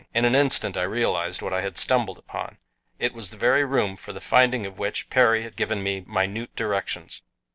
[0.15, 2.57] In an instant I realized what I had stumbled upon.
[2.97, 6.55] It was the very room for the finding of which Perry had given me minute
[6.55, 7.21] directions.